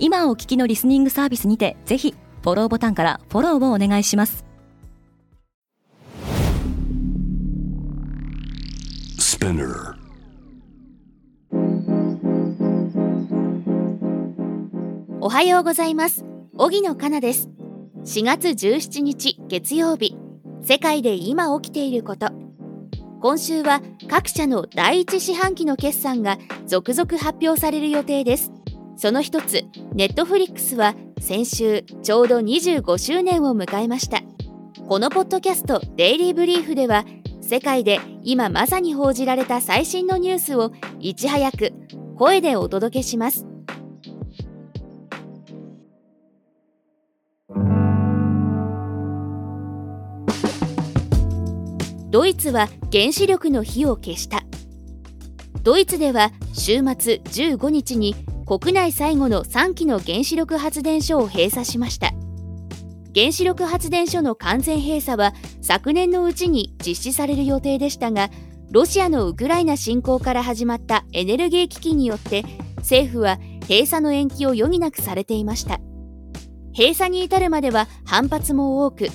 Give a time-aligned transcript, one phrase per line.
[0.00, 4.44] 今お聞きのリスニングサービスにてぜひフォローボタンからフォローをお願いします。
[15.20, 16.24] おはようございます。
[16.56, 17.48] 荻野かなです。
[18.04, 20.16] 4月17日月曜日。
[20.62, 22.30] 世界で今起きていること。
[23.20, 28.52] 今週は各社の第一四半期の決算が続々発表される予定です
[28.98, 34.22] その一つネットフリックスは先週ちょうど25周年を迎えました。
[34.88, 37.04] このポッドキャストデイリーブリーフでは
[37.40, 41.72] 世界で今まさに報じられた最新のニュースをいち早く
[42.16, 43.46] 声でお届けします。
[52.10, 54.42] ドイツは原子力の火を消した。
[55.62, 58.16] ドイツでは週末15日に
[58.48, 62.14] 国内最後の3基の原子力発電所を閉鎖しました。
[63.14, 68.30] 原子力発電所の完全閉鎖は昨年のうちに実施される予定でしたが
[68.70, 72.42] ロシアのウクライナ侵攻から始まったエネルギー危機によって
[72.76, 73.38] 政府は
[73.68, 75.78] 閉鎖の延期を余儀なくされていました。
[76.74, 79.08] 閉鎖に至るまでは反発も多く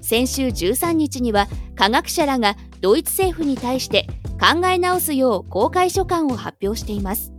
[0.00, 4.06] 先週13日には科学者らがドイツ政府に対して
[4.40, 7.37] 考え直すよう公開書簡を発表しています。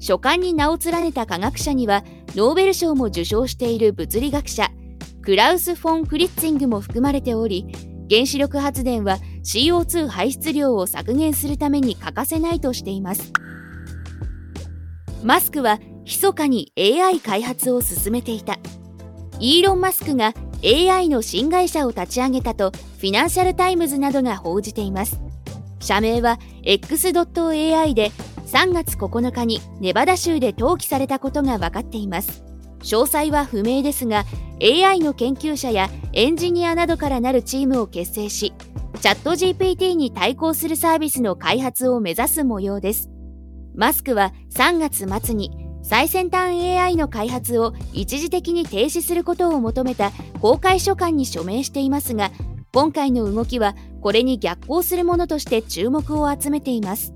[0.00, 2.04] 書簡に名を連ねた科学者には
[2.34, 4.70] ノーベル賞も受賞している物理学者
[5.22, 7.66] クラウス・フォン・フリッツィングも含まれており
[8.10, 13.32] 原子力発電は CO2 排出量を削減するために欠かせないとしています。
[15.22, 18.58] マスクは密かに AI 開発を進めていた。
[19.40, 20.32] イーロン・マスクが
[20.64, 25.20] AI の新会社を立ち上げたとフィナンシャル・タイムズなどが報じています。
[25.80, 28.10] 社名は X.AI で
[28.48, 32.42] 3月9日にネバダ州で登記されたことが分かっています。
[32.80, 34.24] 詳細は不明ですが
[34.62, 38.54] AI の研究者やエンジニアなどからなるチームを結成し
[39.00, 43.10] チャット GPT に対抗するサービスの開発を目指す模様です。
[43.74, 45.50] マスクは3月末に
[45.82, 50.10] 最先端 AI の開発を一時的に停止することを求めた
[50.40, 52.30] 公開書簡に署名していますが
[52.72, 57.12] 今回の動きはこれに逆行するものとして注目を集めています。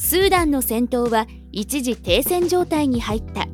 [0.00, 3.48] スーダンの戦闘は一時停戦状態に入った。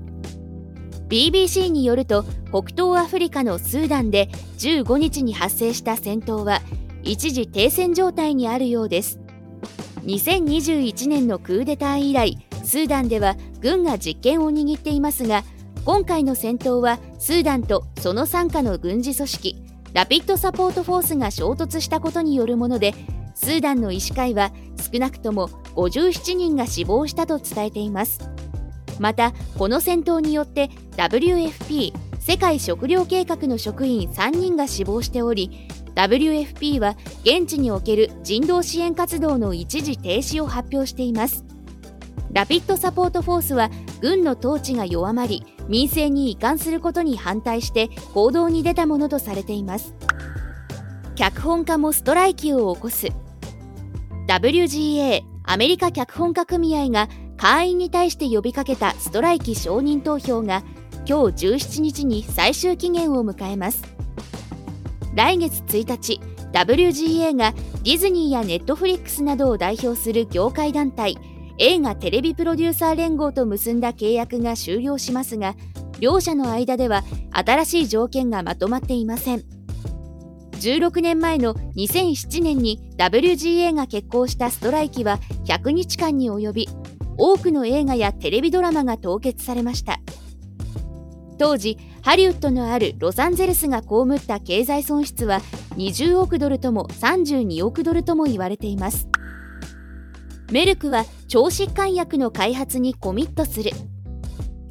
[1.09, 4.29] BBC によると北東アフリカのスーダンで
[4.59, 6.61] 15日に発生した戦闘は
[7.03, 9.19] 一時停戦状態にあるようです。
[10.05, 15.45] 2021年のクーデター以来スーダンでは軍が実権を握っていますが
[15.87, 19.63] 今回の戦闘はスーダンとその傘下の軍事組織
[19.95, 22.93] ラピッドサポートフォースが衝突したことによるもので
[23.35, 24.53] スーダンの医師会は
[24.95, 28.21] 少なくとも57人が死亡したと伝えています。
[29.01, 41.45] またこの戦闘によって WFP 世界食糧計画の職員3人が死亡しており WFP は現地における人道支援活動の一時停止を発表しています。
[42.33, 49.95] ラピッドサポートフォースは軍の統治が弱まり民生に移管することに反対して行動に出たものとされています。
[51.17, 53.09] 脚本家もストライキを起こす。
[54.27, 60.63] WGA アメリカ脚本家組合が会員に対して呼びかけたストライキ承認投票が
[61.07, 63.83] 今日17日に最終期限を迎えます。
[65.15, 66.21] 来月1日
[66.53, 67.53] WGA が
[67.83, 71.19] ディズニーやネットフリックスなどを代表する業界団体
[71.59, 75.55] 映画テレビプロデューサー連合と結んだ契約が終了しますが
[76.01, 79.64] 両者の間では新しい条件がまとまっていません。
[80.65, 86.69] 16年前の2007年に WGA が決行したストライキは100日間に及び
[87.19, 90.01] 多くの映画やテレビドラマが凍結されました。
[91.37, 95.41] 当時ハリウッドのあるロサンゼルスが被った経済損失は
[95.77, 99.07] 20億ドルとも32億ドルとも言われています。
[100.51, 101.09] メルクは腸
[101.51, 103.73] 疾患薬の開発にコミットする。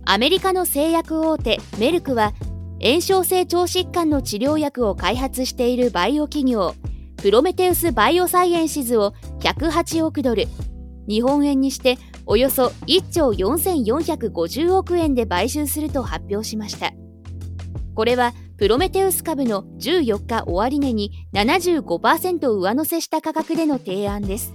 [0.06, 2.34] アメリカの製薬大手メルクは
[2.83, 6.75] 炎症性腸疾患の治療薬を開発しているバイオ企業
[7.15, 10.47] プロメテウス・バイオサイエンシズを108億ドル。
[11.07, 16.91] 日本円にしておよそ1兆4450億円で買収すると発表しました。
[17.95, 24.53] これはプロメテウス株の14日終値に75%上乗せした価格での提案です。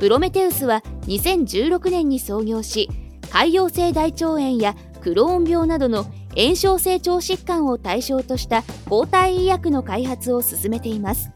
[0.00, 2.90] プロメテウスは2016年に創業し
[3.30, 6.04] 潰瘍性大腸炎やクローン病などの
[6.36, 11.30] 炎症性腸疾患を対象とした抗体医薬の開発を進めています。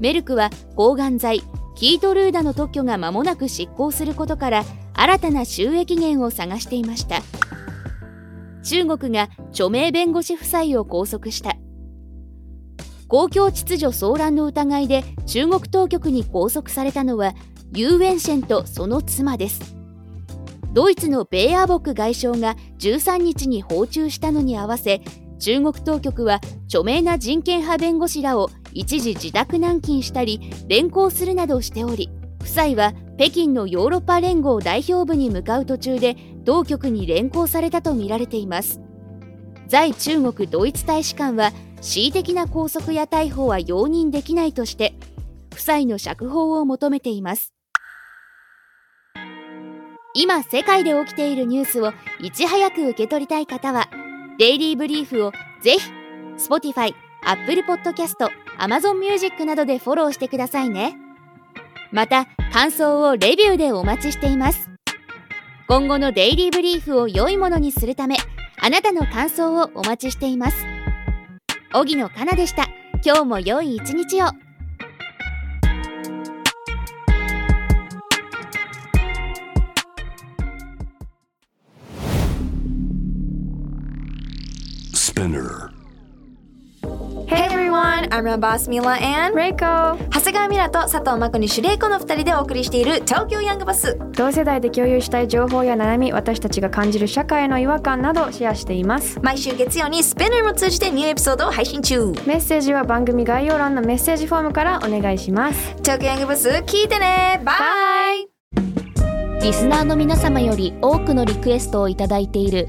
[0.00, 1.42] メルクは抗がん剤
[1.76, 4.64] キートルーダの特許が間もなく失効することから
[4.94, 7.22] 新たな収益源を探していました。
[8.62, 11.56] 中国が著名弁護士夫妻を拘束した。
[13.08, 17.34] 公共秩序騒乱の疑いで中国当局に拘束されたのは
[17.72, 19.79] ユーエンシェンとその妻です。
[20.72, 25.02] ドイツのベーアーボック外相が13日に訪中したのに合わせ
[25.38, 38.80] 中国当局は著名な人権派弁護士らを一時自宅軟禁したり連行するなどしており夫妻は北京のヨーロッパ連合代表部に向かう途中で当局に連行されたとみられています。
[39.68, 44.94] 在中国ドイツ大使館は恣意的な拘束や逮捕は容認できないとして
[45.52, 47.54] 夫妻の釈放を求めています。
[50.12, 53.88] 今世界で起きているニュースをいち早く受け取りたい方は
[54.38, 55.90] デイリーブリーフをぜひ
[56.36, 58.28] Spotify、Apple Podcast、
[58.58, 60.96] Amazon Music などでフォローしてくださいね。
[61.92, 64.70] また感想をレビューでお待ちしています。
[65.68, 68.16] 今後のデイリーブリーフを良いものにするため
[68.58, 70.64] あなたの感想をお待ちしています。
[71.72, 72.66] 荻野かなでした。
[73.04, 74.49] 今日も良い一日を。
[85.20, 85.70] Spinner.
[87.26, 99.20] Hey everyone, I'm your boss Mila and レイコ長谷川ミラと佐藤真子にシュレイコの2人でお送りしている東京ヤングバス同世代で共有したい情報や悩み私たちが感じる社会の違和感などをシェアしています。
[99.20, 102.06] 毎週月曜にスペナーも通じてニューエピソードを配信中。
[102.26, 105.74] メッセージは番組概要欄のメッセージフォームからお願いします。
[105.82, 107.42] 東京ヤングバス聞いてね。
[107.44, 107.52] バ
[108.14, 108.30] イ
[109.42, 112.68] リスナーの皆様より多くのリクエストをいただいている